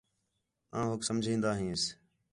[0.77, 1.83] آں ہوک سمجھین٘دا ہنس